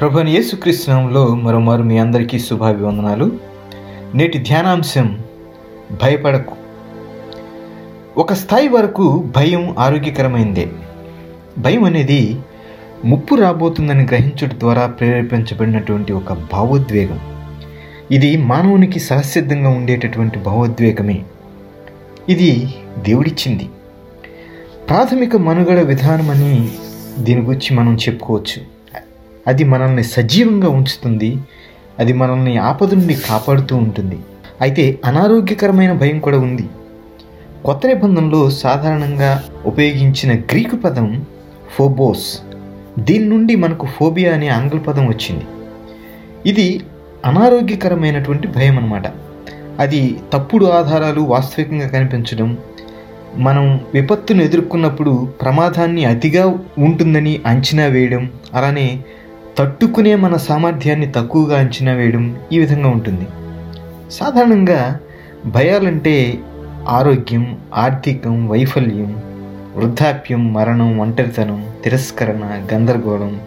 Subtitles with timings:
[0.00, 3.32] ప్రభుని యేసుకృష్ణంలో మరోమారు మీ అందరికీ శుభాభివందనాలు.
[4.14, 5.18] నేటి ధ్యానాంశం
[6.02, 6.54] భయపడకు.
[8.16, 10.68] ఒక స్థాయి వరకు భయం ఆరోగ్యకరమైందే.
[11.58, 12.40] భయం అనేది
[13.04, 17.20] ముప్పు రాబోతుందని గ్రహించడం ద్వారా ప్రేరేపించబడినటువంటి ఒక భావోద్వేగం.
[18.10, 21.24] ఇది మానవునికి సహసిద్ధంగా ఉండేటటువంటి భావోద్వేగమే.
[22.28, 23.68] ఇది దేవుడిచ్చింది.
[24.88, 26.70] ప్రాథమిక మనుగడ విధానమని
[27.18, 28.75] దీని గురించి మనం చెప్పుకోవచ్చు.
[29.46, 31.36] అది మనల్ని సజీవంగా ఉంచుతుంది.
[31.98, 34.18] అది మనల్ని ఆపద నుండి కాపాడుతూ ఉంటుంది.
[34.60, 36.68] అయితే అనారోగ్యకరమైన భయం కూడా ఉంది.
[37.64, 41.24] కొత్త నిబంధనలో సాధారణంగా ఉపయోగించిన గ్రీకు పదం
[41.76, 42.38] ఫోబోస్.
[42.98, 45.44] దీని నుండి మనకు ఫోబియా అనే ఆంగ్ల పదం వచ్చింది.
[46.46, 46.80] ఇది
[47.24, 49.02] అనారోగ్యకరమైనటువంటి భయం అన్నమాట.
[49.78, 52.58] అది తప్పుడు ఆధారాలు వాస్తవికంగా కనిపించడం
[53.36, 59.00] మనం విపత్తును ఎదుర్కొన్నప్పుడు ప్రమాదాన్ని అతిగా ఉంటుందని అంచనా వేయడం అలానే
[59.58, 63.26] తట్టుకునే మన సామర్థ్యాన్ని తక్కువగా అంచనా వేయడం ఈ విధంగా ఉంటుంది.
[64.10, 64.98] సాధారణంగా
[65.46, 66.38] భయాలంటే
[66.88, 69.22] ఆరోగ్యం ఆర్థికం వైఫల్యం
[69.76, 73.40] వృద్ధాప్యం మరణం ఒంటరితనం తిరస్కరణ గందరగోళం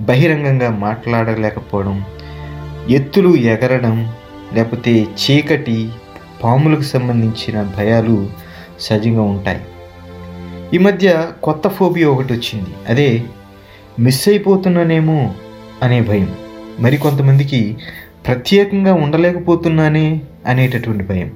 [0.00, 2.04] బహిరంగంగా మాట్లాడలేకపోవడం
[2.90, 4.12] ఎత్తులు ఎగరడం
[4.52, 5.88] లేకపోతే చీకటి
[6.44, 8.26] పాములకు సంబంధించిన భయాలు
[8.80, 9.60] సహజంగా ఉంటాయి.
[10.74, 12.70] ఈ మధ్య కొత్త ఫోబియా ఒకటి వచ్చింది.
[12.88, 13.24] అదే
[13.98, 15.34] మిస్ అయిపోతున్నానేమో
[15.82, 16.34] అనే భయం.
[16.80, 17.76] మరి కొంతమందికి
[18.26, 21.32] ప్రత్యేకంగా ఉండలేకపోతున్నానే అనేటటువంటి భయం.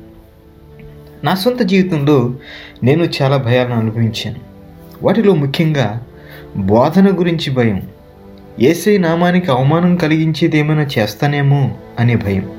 [1.24, 2.34] నా సొంత జీవితంలో
[2.82, 4.36] నేను చాలా భయాలను అనుభవించాను.
[5.02, 6.00] వాటిలో ముఖ్యంగా
[6.56, 7.82] బోధన గురించి భయం.
[8.60, 11.70] ఏసై నామానికి అవమానం కలిగించేది ఏమైనా చేస్తానేమో
[12.00, 12.50] అనే భయం.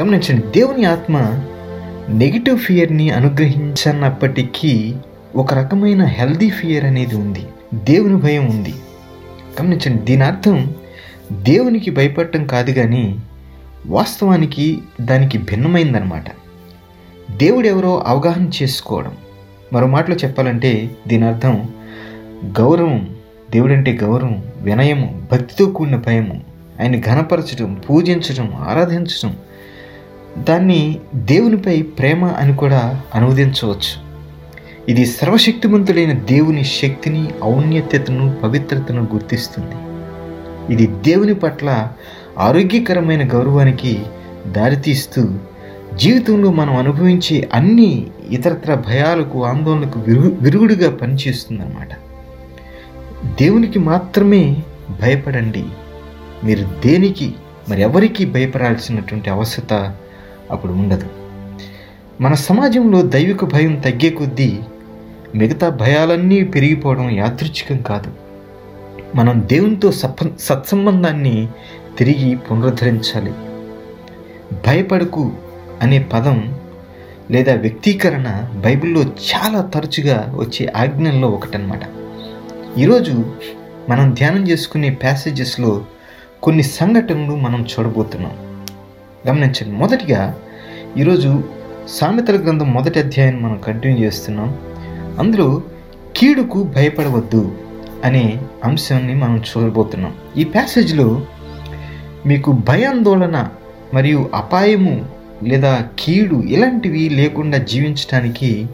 [0.00, 1.40] గమనించండి దేవుని ఆత్మ
[2.08, 4.94] నెగిటివ్ ఫియర్ని అనుగ్రహించనప్పటికీ
[5.36, 7.46] ఒక రకమైన హెల్దీ ఫియర్ అనేది ఉంది.
[7.74, 8.74] దేవుని భయం ఉంది.
[9.60, 10.74] గమనించండి దీని అర్థం
[11.32, 13.18] దేవునికి భయపడటం కాదు కానీ
[13.86, 16.24] వాస్తవానికి దానికి భిన్నమైందనమాట
[17.36, 19.16] దేవుడు ఎవరో అవగాహన చేసుకోవడం.
[19.72, 21.68] మరో మాటలో చెప్పాలంటే దీని అర్థం
[22.44, 23.16] గౌరవం
[23.50, 26.40] దేవుడంటే గౌరవం వినయము భక్తితో కూడిన భయము
[26.80, 29.36] ఆయన ఘనపరచడం పూజించడం ఆరాధించడం
[30.38, 34.07] దాన్ని దేవునిపై ప్రేమ అని కూడా అనువదించవచ్చు.
[34.88, 39.74] ఇది సర్వశక్తిమంతుడైన దేవుని శక్తిని ఔన్నత్యతను పవిత్రతను గుర్తిస్తుంది.
[40.72, 41.88] ఇది దేవుని పట్ల
[42.38, 44.02] ఆరోగ్యకరమైన గౌరవానికి
[44.46, 45.28] దారితీస్తూ
[45.94, 51.88] జీవితంలో మనం అనుభవించే అన్ని ఇతరత్ర భయాలకు ఆందోళనకు విరుగు విరుగుడుగా పనిచేస్తుందన్నమాట.
[53.40, 54.56] దేవునికి మాత్రమే
[55.02, 55.64] భయపడండి.
[56.44, 57.34] మీరు దేనికి
[57.68, 59.94] మరి ఎవరికి భయపడాల్సినటువంటి అవసరత
[60.50, 61.06] అప్పుడు ఉండదు.
[62.20, 64.58] మన సమాజంలో దైవిక భయం తగ్గే కొద్దీ
[65.34, 68.12] మిగతా భయాలన్నీ పెరిగిపోవడం యాదృచ్ఛికం కాదు.
[69.14, 71.48] మనం దేవునితో సప సత్సంబంధాన్ని
[71.98, 73.32] తిరిగి పునరుద్ధరించాలి.
[74.66, 75.32] భయపడకు
[75.82, 76.54] అనే పదం
[77.30, 81.80] లేదా వ్యక్తీకరణ బైబిల్లో చాలా తరచుగా వచ్చే ఆజ్ఞల్లో ఒకటనమాట
[82.78, 83.32] ఈరోజు
[83.88, 85.84] మనం ధ్యానం చేసుకునే ప్యాసేజెస్లో
[86.42, 88.64] కొన్ని సంఘటనలు మనం చూడబోతున్నాం.
[89.28, 90.38] గమనించండి మొదటిగా
[90.96, 91.44] ఈరోజు
[91.88, 94.58] సామెతల గ్రంథం మొదటి అధ్యాయాన్ని మనం కంటిన్యూ చేస్తున్నాం.
[95.18, 95.62] అందులో
[96.16, 97.52] కీడుకు భయపడవద్దు
[98.04, 100.14] అనే అంశాన్ని మనం చూడబోతున్నాం.
[100.36, 101.22] ఈ ప్యాసేజ్లో
[102.26, 103.48] మీకు భయాందోళన
[103.94, 105.06] మరియు అపాయము
[105.42, 108.66] లేదా కీడు ఇలాంటివి లేకుండా జీవించడానికి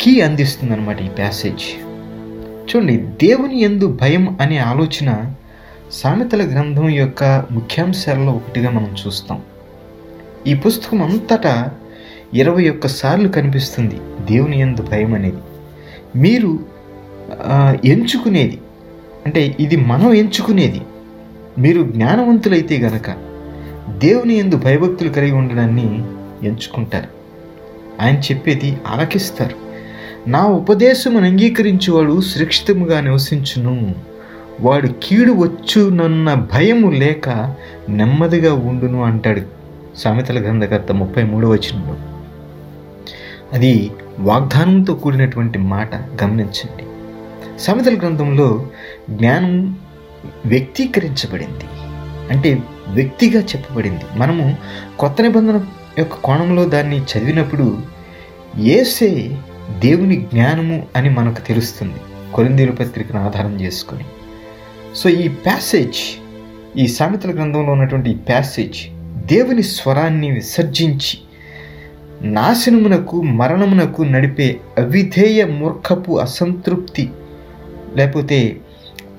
[0.00, 1.64] కీ అందిస్తుంది అనమాట ఈ ప్యాసేజ్
[2.68, 5.34] చూడండి దేవుని ఎందు భయం అనే ఆలోచన
[5.92, 9.40] సామెతల గ్రంథం యొక్క ముఖ్యాంశాలలో ఒకటిగా మనం చూస్తాం.
[10.46, 11.68] ఈ పుస్తకం అంతటా
[12.34, 15.42] ఇరవై ఒక్క సార్లు కనిపిస్తుంది దేవుని ఎందు భయం అనేది.
[16.16, 16.58] మీరు
[17.84, 18.58] ఎంచుకునేది.
[19.26, 20.80] అంటే ఇది మనం ఎంచుకునేది.
[21.58, 23.10] మీరు జ్ఞానవంతులైతే గనక
[23.98, 26.04] దేవుని ఎందు భయభక్తులు కలిగి ఉండడాన్ని
[26.46, 27.08] ఎంచుకుంటారు.
[28.02, 29.56] ఆయన చెప్పేది ఆలకిస్తారు.
[30.30, 33.94] నా ఉపదేశమును అంగీకరించేవాడు సురక్షితముగా నివసించును.
[34.60, 37.54] వాడు కీడు వచ్చునన్న భయము లేక
[37.88, 39.42] నెమ్మదిగా ఉండును అంటాడు
[39.96, 41.96] సామెతల గ్రంథకర్త ముప్పై మూడవ వచనంలో.
[43.52, 46.84] అది వాగ్దానంతో కూడినటువంటి మాట గమనించండి.
[47.60, 48.68] సామెతల గ్రంథంలో
[49.10, 49.78] జ్ఞానం
[50.46, 51.64] వ్యక్తీకరించబడింది.
[52.30, 54.00] అంటే వ్యక్తిగా చెప్పబడింది.
[54.16, 54.56] మనము
[54.98, 55.60] కొత్త నిబంధన
[55.98, 57.78] యొక్క కోణంలో దాన్ని చదివినప్పుడు
[58.58, 59.38] ఏసే
[59.78, 62.00] దేవుని జ్ఞానము అని మనకు తెలుస్తుంది.
[62.34, 64.04] కొరిందీరు పత్రికను ఆధారం చేసుకొని.
[64.96, 66.22] సో ఈ ప్యాసేజ్
[66.78, 68.88] ఈ సామెతల గ్రంథంలో ఉన్నటువంటి ఈ ప్యాసేజ్
[69.26, 71.18] దేవుని స్వరాన్ని విసర్జించి
[72.22, 77.10] నాశనమునకు మరణమునకు నడిపే అవిధేయ మూర్ఖపు అసంతృప్తి
[77.96, 78.56] లేకపోతే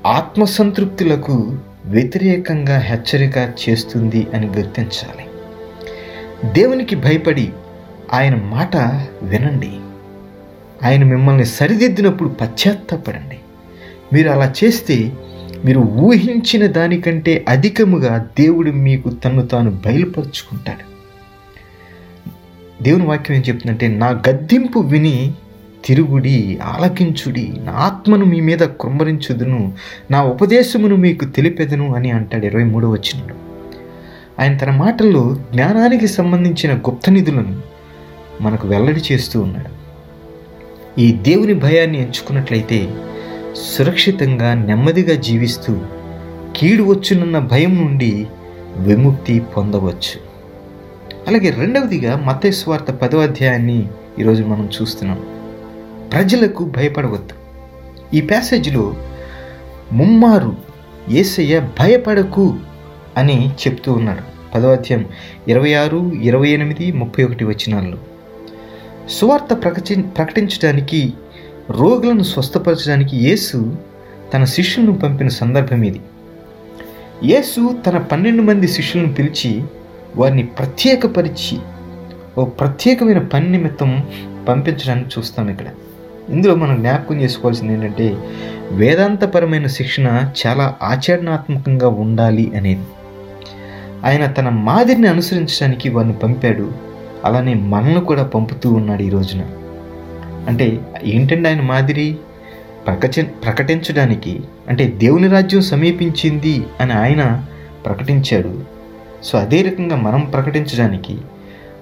[0.05, 5.25] ఆత్మసంతృప్తులకు వ్యతిరేకంగా హెచ్చరిక చేస్తుంది అని గుర్తించాలి.
[6.53, 7.53] దేవునికి భయపడి
[8.13, 8.75] ఆయన మాట
[9.21, 9.71] వినండి.
[10.87, 13.37] ఆయన మిమ్మల్ని సరిదిద్దినప్పుడు పశ్చాత్తాపడండి.
[14.13, 15.11] మీరు అలా చేస్తే
[15.65, 20.92] మీరు ఊహించిన దానికంటే అధికముగా దేవుడు మీకు తన్ను తాను బయలుపరుచుకుంటాడు.
[22.83, 25.33] దేవుని వాక్యం ఏం చెప్తుందంటే నా గద్దింపు విని
[25.85, 29.73] తిరుగుడి ఆలకించుడి నా ఆత్మను మీ మీద కుమ్మరించుదును
[30.11, 33.37] నా ఉపదేశమును మీకు తెలిపెదను అని అంటాడు ఇరవై మూడో వచ్చినప్పుడు
[34.39, 37.55] ఆయన తన మాటల్లో జ్ఞానానికి సంబంధించిన గుప్త నిధులను
[38.41, 39.71] మనకు వెల్లడి చేస్తూ ఉన్నాడు.
[41.01, 42.79] ఈ దేవుని భయాన్ని ఎంచుకున్నట్లయితే
[43.55, 45.73] సురక్షితంగా నెమ్మదిగా జీవిస్తూ
[46.55, 48.11] కీడు వచ్చునన్న భయం నుండి
[48.77, 50.32] విముక్తి పొందవచ్చు.
[51.27, 53.87] అలాగే రెండవదిగా మతేశ్వార్త పదవ అధ్యాయాన్ని
[54.19, 55.25] ఈరోజు మనం చూస్తున్నాం.
[56.13, 57.33] ప్రజలకు భయపడవద్దు.
[58.15, 58.95] ఈ ప్యాసేజ్లో
[59.91, 60.55] ముమ్మారు
[61.09, 62.59] ఏసయ్య భయపడకు
[63.17, 64.21] అని చెప్తూ ఉన్నాడు.
[64.55, 65.05] పదవ అధ్యాయం
[65.47, 67.97] ఇరవై ఆరు ఇరవై ఎనిమిది ముప్పై ఒకటి వచనాల్లో.
[69.09, 71.13] సువార్త ప్రకటి ప్రకటించడానికి
[71.69, 73.75] రోగులను స్వస్థపరచడానికి యేసు
[74.33, 76.01] తన శిష్యులను పంపిన సందర్భం ఇది.
[77.23, 79.63] యేసు తన పన్నెండు మంది శిష్యులను పిలిచి
[80.15, 81.59] వారిని ప్రత్యేకపరిచి
[82.37, 84.03] ఓ ప్రత్యేకమైన పని నిమిత్తం
[84.47, 85.65] పంపించడానికి చూస్తాం ఇక్కడ.
[86.29, 88.17] ఇందులో మనం జ్ఞాపకం చేసుకోవాల్సింది ఏంటంటే
[88.71, 92.85] వేదాంతపరమైన శిక్షణ చాలా ఆచరణాత్మకంగా ఉండాలి అనేది.
[94.05, 96.71] ఆయన తన మాదిరిని అనుసరించడానికి వారిని పంపాడు.
[97.25, 99.41] అలానే మనల్ని కూడా పంపుతూ ఉన్నాడు ఈ రోజున.
[100.47, 102.17] అంటే ఏంటండి ఆయన మాదిరి?
[102.87, 107.45] ప్రకచ ప్రకటించడానికి అంటే దేవుని రాజ్యం సమీపించింది అని ఆయన
[107.85, 108.72] ప్రకటించాడు.
[109.23, 111.17] సో అదే రకంగా మనం ప్రకటించడానికి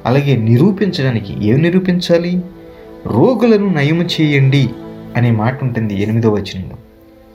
[0.06, 2.42] అలాగే నిరూపించడానికి ఏం నిరూపించాలి?
[3.06, 4.70] రోగులను నయము చేయండి
[5.16, 6.78] అనే మాట ఉంటుంది ఎనిమిదో వచనంలో.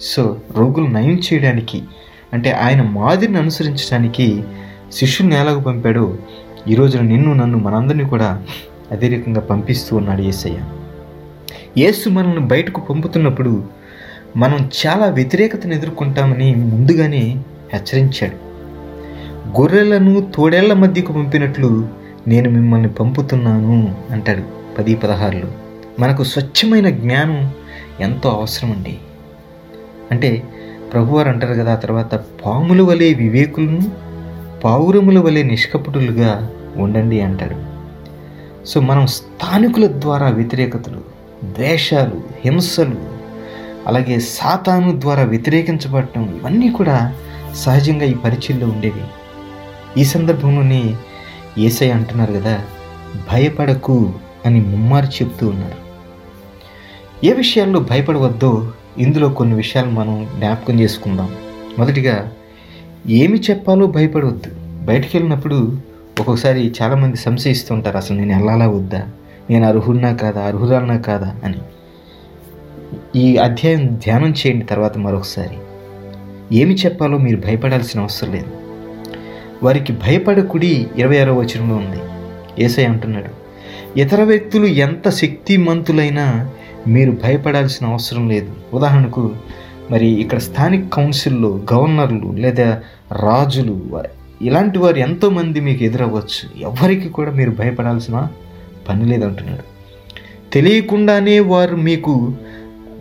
[0.01, 1.83] సో రోగులు నయం చేయడానికి
[2.33, 4.43] అంటే ఆయన మాదిరిని అనుసరించడానికి
[4.93, 6.17] శిష్యుని ఎలాగ పంపాడో.
[6.69, 8.43] ఈ రోజున నిన్ను నన్ను మనందరినీ కూడా
[8.91, 10.59] అదే రకంగా పంపిస్తూ ఉన్నాడు ఏసయ్య.
[11.79, 13.65] యేసు మనల్ని బయటకు పంపుతున్నప్పుడు
[14.37, 17.37] మనం చాలా వ్యతిరేకతను ఎదుర్కొంటామని ముందుగానే
[17.73, 18.46] హెచ్చరించాడు.
[19.47, 21.89] గొర్రెలను తోడేళ్ళ మధ్యకు పంపినట్లు
[22.29, 24.43] నేను మిమ్మల్ని పంపుతున్నాను అంటాడు
[24.79, 25.49] పది పదహారులో.
[26.01, 27.53] మనకు స్వచ్ఛమైన జ్ఞానం
[28.01, 28.99] ఎంతో అవసరం అండి
[30.11, 30.43] అంటే
[30.93, 33.81] ప్రభువారు అంటారు కదా ఆ తర్వాత పాముల వలె వివేకులను
[34.65, 37.57] పావురముల వలె నిష్కపటులుగా ఉండండి అంటాడు.
[38.67, 41.03] సో మనం స్థానికుల ద్వారా వ్యతిరేకతలు
[41.45, 42.97] ద్వేషాలు హింసలు
[43.87, 47.15] అలాగే సాతాను ద్వారా వ్యతిరేకించబడటం ఇవన్నీ కూడా
[47.55, 49.05] సహజంగా ఈ పరిచయంలో ఉండేవి.
[49.97, 50.95] ఈ సందర్భంలోనే
[51.59, 52.65] ఏసై అంటున్నారు కదా
[53.33, 54.13] భయపడకు
[54.47, 55.87] అని ముమ్మారు చెప్తూ ఉన్నారు.
[57.27, 61.29] ఏ విషయాల్లో భయపడవద్దో ఇందులో కొన్ని విషయాలు మనం జ్ఞాపకం చేసుకుందాం.
[61.79, 62.33] మొదటిగా
[63.09, 64.51] ఏమి చెప్పాలో భయపడవద్దు.
[64.87, 65.79] బయటికి వెళ్ళినప్పుడు
[66.19, 69.07] ఒక్కొక్కసారి చాలామంది సంశయిస్తుంటారు అసలు నేను వెళ్ళాలా వద్దా?
[69.51, 70.43] నేను అర్హుడినా కాదా?
[70.45, 71.37] అర్హురాలనా కాదా?
[71.45, 71.59] అని.
[73.17, 75.57] ఈ అధ్యాయం ధ్యానం చేయండి తర్వాత మరొకసారి.
[76.59, 78.66] ఏమి చెప్పాలో మీరు భయపడాల్సిన అవసరం లేదు.
[79.63, 82.01] వారికి భయపడకుడి ఇరవై ఆరో వచనంలో ఉంది.
[82.65, 83.47] ఏసై అంటున్నాడు
[83.99, 86.51] ఇతర వ్యక్తులు ఎంత శక్తిమంతులైనా
[86.87, 88.53] మీరు భయపడాల్సిన అవసరం లేదు.
[88.75, 89.33] ఉదాహరణకు
[89.91, 92.81] మరి ఇక్కడ స్థానిక కౌన్సిల్లో గవర్నర్లు లేదా
[93.13, 94.03] రాజులు
[94.43, 96.61] ఇలాంటి వారు ఎంతోమంది మీకు ఎదురవ్వచ్చు.
[96.61, 98.29] ఎవరికి కూడా మీరు భయపడాల్సిన
[98.89, 99.77] పని లేదంటున్నాడు
[100.53, 102.33] తెలియకుండానే వారు మీకు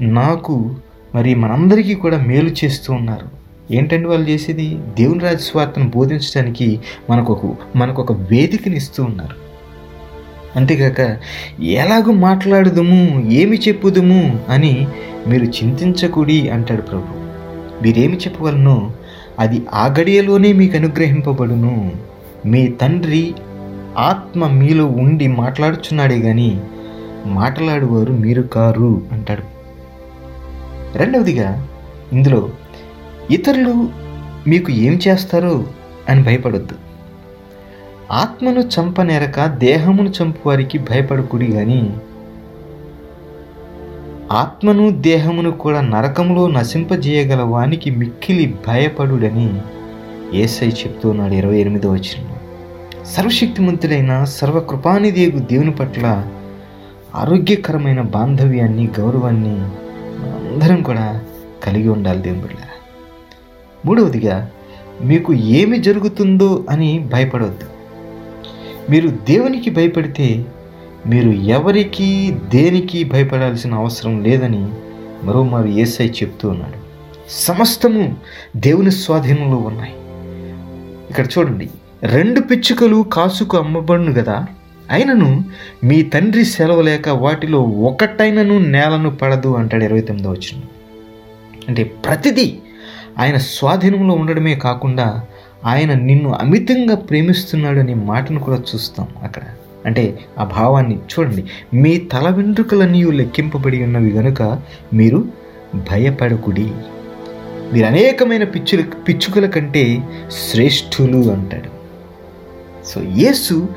[0.02, 0.76] నాకు
[1.16, 3.45] మరి మనందరికీ కూడా మేలు చేస్తూ ఉన్నారు.
[3.72, 4.80] ఏంటంటే వాళ్ళు చేసేది?
[5.00, 6.80] దేవుని రాజు స్వార్థను బోధించడానికి
[7.10, 9.46] మనకు మనకొక మనకు ఒక వేదికని ఇస్తూ ఉన్నారు.
[10.56, 11.18] అంతేకాక
[11.62, 14.88] ఎలాగో మాట్లాడుదుము ఏమి చెప్పుదుము అని
[15.28, 17.26] మీరు చింతించకూడి అంటాడు ప్రభు.
[17.84, 18.92] మీరేమి చెప్పగలను
[19.40, 21.92] అది ఆ గడియలోనే మీకు అనుగ్రహింపబడును.
[22.46, 23.34] మీ తండ్రి
[23.98, 26.62] ఆత్మ మీలో ఉండి మాట్లాడుచున్నాడే కానీ
[27.26, 29.56] మాట్లాడువారు మీరు కారు అంటాడు.
[30.98, 31.68] రెండవదిగా
[32.14, 32.50] ఇందులో
[33.30, 33.90] ఇతరులు
[34.48, 35.66] మీకు ఏం చేస్తారు
[36.10, 36.76] అని భయపడొద్దు.
[38.12, 41.94] ఆత్మను చంపనేరక దేహమును చంపువారికి భయపడకుడి కానీ
[44.32, 49.62] ఆత్మను దేహమును కూడా నరకంలో నశింపజేయగల వానికి మిక్కిలి భయపడుడని
[50.34, 52.22] ఏసై చెప్తున్నాడు ఇరవై ఎనిమిదో వచ్చిన
[53.04, 56.24] సర్వశక్తిమంతుడైన సర్వకృపానిదేగు దేవుని పట్ల
[57.16, 59.56] ఆరోగ్యకరమైన బాంధవ్యాన్ని గౌరవాన్ని
[60.50, 61.22] అందరం కూడా
[61.66, 62.70] కలిగి ఉండాలి దేవుడిలా
[63.86, 64.52] మూడవదిగా
[65.02, 67.68] మీకు ఏమి జరుగుతుందో అని భయపడవద్దు.
[68.90, 70.46] మీరు దేవునికి భయపడితే
[71.08, 74.68] మీరు ఎవరికి దేనికి భయపడాల్సిన అవసరం లేదని
[75.24, 76.80] మరోమారు ఏసై చెప్తూ ఉన్నాడు.
[77.30, 78.16] సమస్తము
[78.56, 79.94] దేవుని స్వాధీనంలో ఉన్నాయి.
[81.10, 81.70] ఇక్కడ చూడండి
[82.04, 84.46] రెండు పిచ్చుకలు కాసుకు అమ్మబడును కదా
[84.92, 85.44] అయినను
[85.84, 90.62] మీ తండ్రి సెలవు లేక వాటిలో ఒకటైనను నేలను పడదు అంటాడు ఇరవై తొమ్మిదో వచ్చిన
[91.68, 92.58] అంటే ప్రతిదీ
[93.20, 95.22] ఆయన స్వాధీనంలో ఉండడమే కాకుండా
[95.66, 99.42] ఆయన నిన్ను అమితంగా ప్రేమిస్తున్నాడు అనే మాటను కూడా చూస్తాం అక్కడ.
[99.86, 101.44] అంటే ఆ భావాన్ని చూడండి.
[101.74, 104.62] మీ తల వెంట్రుకలన్నీ లెక్కింపబడి ఉన్నవి గనుక
[104.94, 105.26] మీరు
[105.76, 106.72] భయపడకుడి.
[107.74, 110.04] మీరు అనేకమైన పిచ్చుల పిచ్చుకల కంటే
[110.52, 111.76] శ్రేష్ఠులు అంటాడు.
[112.88, 113.68] సో యేసు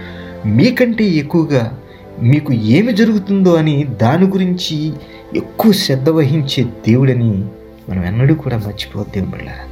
[0.47, 1.79] మీకంటే ఎక్కువగా
[2.23, 4.93] మీకు ఏమి జరుగుతుందో అని దాని గురించి
[5.37, 7.45] ఎక్కువ శ్రద్ధ వహించే దేవుడని
[7.89, 9.65] మనం ఎన్నడూ కూడా మర్చిపోద్దేం బిళ్ళారా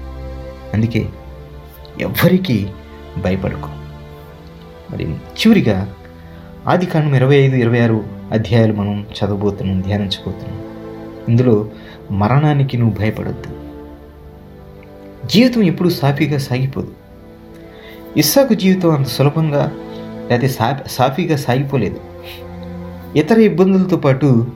[0.74, 1.08] అందుకే
[2.00, 2.66] ఎవ్వరికీ
[3.18, 3.68] భయపడకు.
[4.92, 5.94] మరి చివరిగా
[6.66, 10.64] ఆది కాండం ఇరవై ఐదు ఇరవై ఆరు అధ్యాయాలు మనం చదవబోతున్నాం ధ్యానించబోతున్నాం.
[11.28, 11.70] ఇందులో
[12.10, 13.48] మరణానికి నువ్వు భయపడొద్దు.
[15.26, 16.92] జీవితం ఎప్పుడు సాఫీగా సాగిపోదు.
[18.16, 19.72] ఇస్సాకు జీవితం అంత సులభంగా
[20.30, 22.00] లేకపోతే సా సాఫీగా సాగిపోలేదు.
[23.18, 24.46] ఇతర ఇబ్బందులతో పాటు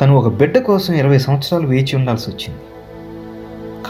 [0.00, 2.60] తను ఒక బిడ్డ కోసం ఇరవై సంవత్సరాలు వేచి ఉండాల్సి వచ్చింది.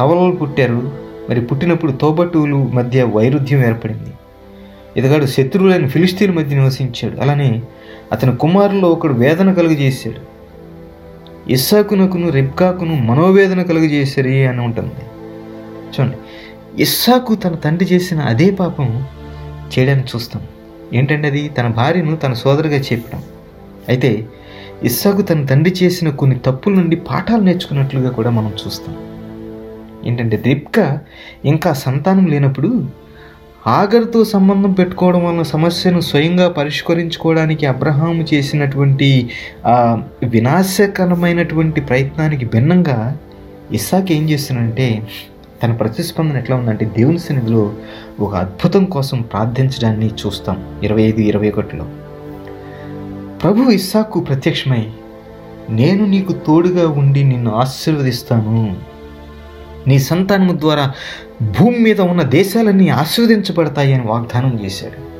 [0.01, 0.93] కవలలు పుట్టారు.
[1.31, 4.13] మరి పుట్టినప్పుడు తోబట్టువులు మధ్య వైరుధ్యం ఏర్పడింది.
[4.97, 7.21] ఇతగాడు శత్రువులైన ఫిలిస్తీన్ మధ్య నివసించాడు.
[7.21, 7.63] అలానే
[8.13, 10.31] అతని కుమారుల్లో ఒకడు వేదన కలుగజేశాడు.
[11.53, 14.93] ఇస్సాకునకును రెబ్కాకును మనోవేదన కలుగజేశారు అని ఉంటుంది.
[15.91, 16.17] చూడండి
[16.83, 19.07] ఇస్సాకు తన తండ్రి చేసిన అదే పాపం
[19.79, 20.43] చేయడానికి చూస్తాం.
[20.95, 21.49] ఏంటంటే అది?
[21.49, 23.23] తన భార్యను తన సోదరుగా చెప్పడం.
[23.89, 24.27] అయితే
[24.83, 29.10] ఇస్సాకు తన తండ్రి చేసిన కొన్ని తప్పుల నుండి పాఠాలు నేర్చుకున్నట్లుగా కూడా మనం చూస్తాం.
[30.05, 30.99] ఏంటంటే రిప్కా
[31.45, 32.87] ఇంకా సంతానం లేనప్పుడు
[33.67, 39.31] ఆగర్తో సంబంధం పెట్టుకోవడం వలన సమస్యను స్వయంగా పరిష్కరించుకోవడానికి అబ్రహాము చేసినటువంటి
[40.25, 43.19] వినాశకరమైనటువంటి ప్రయత్నానికి భిన్నంగా
[43.73, 45.09] ఇస్సాక్ ఏం చేస్తున్నాడంటే
[45.63, 47.73] తన ప్రతిస్పందన ఎట్లా ఉందంటే దేవుని సన్నిధిలో
[48.21, 50.79] ఒక అద్భుతం కోసం ప్రార్థించడాన్ని చూస్తాం.
[50.83, 51.87] ఇరవై ఐదు ఇరవై ఒకటిలో.
[53.43, 54.87] ప్రభు ఇస్సాకు ప్రత్యక్షమై
[55.71, 58.77] నేను నీకు తోడుగా ఉండి నిన్ను ఆశీర్వదిస్తాను.
[59.87, 60.93] నీ సంతానము ద్వారా
[61.43, 65.11] భూమి మీద ఉన్న దేశాలన్నీ ఆస్వాదించబడతాయి అని వాగ్దానం చేశాడు.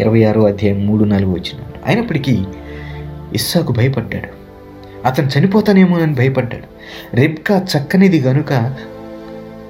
[0.00, 2.44] ఇరవై ఆరో అధ్యాయం మూడు నాలుగు వచ్చిన అయినప్పటికీ
[3.34, 4.28] ఇస్సాకు భయపడ్డాడు.
[5.06, 6.64] అతను చనిపోతానేమో అని భయపడ్డాడు.
[7.16, 8.74] రెబ్కా చక్కనిది గనుక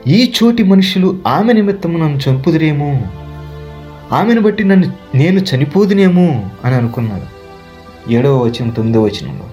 [0.07, 3.01] ఈ చోటి మనుషులు ఆమె నిమిత్తము నన్ను చంపుదురేమో
[4.13, 7.37] ఆమెను బట్టి నన్ను నేను చనిపోదునేమో అని అనుకున్నాడు.
[8.13, 9.45] ఏడవ వచనం తొమ్మిదవ వచనంలో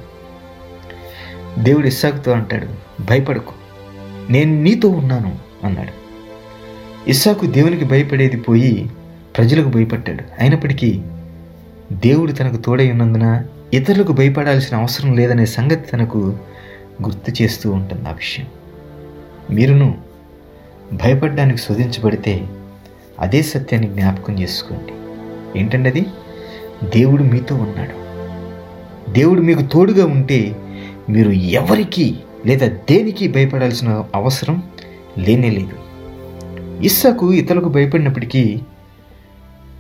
[1.64, 2.68] దేవుడు ఇస్సాకుతో అంటాడు
[3.04, 3.63] భయపడకు.
[4.30, 6.04] నేను నీతో ఉన్నాను అన్నాడు.
[7.10, 8.90] ఇస్సాకు దేవునికి భయపడేది పోయి
[9.38, 10.24] ప్రజలకు భయపడ్డాడు.
[10.40, 11.02] అయినప్పటికీ
[11.94, 16.38] దేవుడు తనకు తోడై ఉన్నందున ఇతరులకు భయపడాల్సిన అవసరం లేదనే సంగతి తనకు
[17.04, 18.46] గుర్తు చేస్తూ ఉంటుంది ఆ విషయం.
[19.52, 19.98] మీరును
[20.94, 22.48] భయపడడానికి శోధించబడితే
[23.20, 24.94] అదే సత్యాన్ని జ్ఞాపకం చేసుకోండి.
[25.60, 26.06] ఏంటండి అది
[26.84, 28.04] దేవుడు మీతో ఉన్నాడు.
[29.12, 30.56] దేవుడు మీకు తోడుగా ఉంటే
[31.10, 32.16] మీరు ఎవరికి
[32.46, 34.64] లేదా దేనికి భయపడాల్సిన అవసరం
[35.18, 35.76] లేనే లేదు.
[36.84, 38.62] ఇస్సాకు ఇతరులకు భయపడినప్పటికీ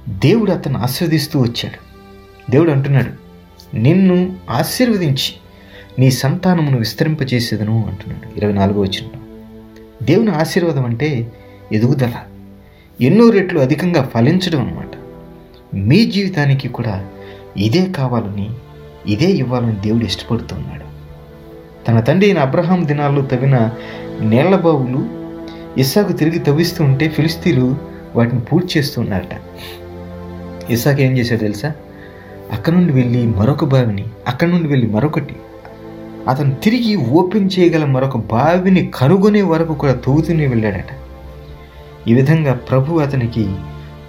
[0.09, 1.93] దేవుడు అతను ఆశీర్వదిస్తూ వచ్చాడు.
[2.51, 3.23] దేవుడు అంటున్నాడు
[3.75, 5.33] నిన్ను ఆశీర్వదించి
[5.99, 8.37] నీ సంతానమును విస్తరింపచేసేదను అంటున్నాడు.
[8.37, 9.07] ఇరవై నాలుగో వచ్చిన
[10.05, 11.31] దేవుని ఆశీర్వాదం అంటే
[11.71, 12.13] ఎదుగుదల
[13.01, 14.91] ఎన్నో రెట్లు అధికంగా ఫలించడం అన్నమాట.
[15.75, 17.09] మీ జీవితానికి కూడా
[17.57, 18.49] ఇదే కావాలని
[19.07, 20.82] ఇదే ఇవ్వాలని దేవుడు ఇష్టపడుతున్నాడు
[21.87, 23.71] తన తండ్రి అయిన అబ్రహాం దినాల్లో తవ్విన
[24.21, 25.01] నీళ్ళ బావులు
[25.79, 27.75] ఇస్సాకు తిరిగి తవ్విస్తూ ఉంటే ఫిలిస్తీన్లు
[28.15, 29.35] వాటిని పూర్తి చేస్తున్నారట
[30.71, 31.71] ఇస్సాకు ఏం చేశాడు తెలుసా?
[32.51, 35.35] అక్కడ నుండి వెళ్ళి మరొక బావిని అక్కడ నుండి వెళ్ళి మరొకటి
[36.29, 40.91] అతను తిరిగి ఓపెన్ చేయగల మరొక బావిని కనుగొనే వరకు కూడా తవ్వుతూనే వెళ్ళాడట.
[42.07, 43.55] ఈ విధంగా ప్రభు అతనికి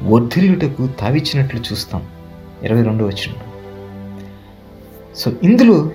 [0.02, 2.02] వర్ధిల్లుటకు తావిచ్చినట్లు చూస్తాం.
[2.62, 3.32] ఇరవై రెండో వచ్చిన
[5.16, 5.90] సో ఇందులో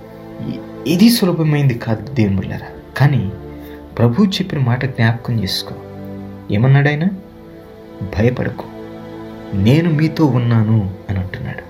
[0.88, 3.32] ఇది సులభమైంది కాదు దేవుళ్ళరా కానీ
[3.98, 5.74] ప్రభు చెప్పిన మాట జ్ఞాపకం చేసుకో.
[6.52, 7.10] ఏమన్నాడైనా
[8.18, 8.66] భయపడకు.
[9.54, 11.64] నేను మీతో ఉన్నాను అని అంటున్నాడు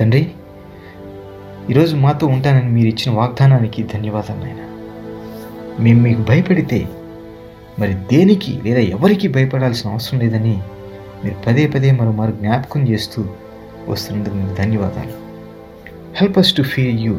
[0.00, 0.30] తండ్రి
[1.70, 4.62] ఈరోజు మాతో ఉంటానని మీరు ఇచ్చిన వాగ్దానానికి ధన్యవాదాలు నాయన.
[5.80, 6.88] మేము మీకు భయపడితే
[7.78, 10.62] మరి దేనికి లేదా ఎవరికి భయపడాల్సిన అవసరం లేదని
[11.24, 13.24] మీరు పదే పదే మరో మరో జ్ఞాపకం చేస్తూ
[13.88, 15.23] వస్తున్నందుకు మీకు ధన్యవాదాలు.
[16.14, 17.16] Help us to fear you,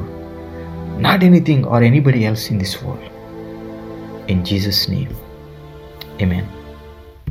[0.97, 3.03] not anything or anybody else in this world.
[4.29, 5.13] In Jesus' name,
[6.21, 6.54] amen.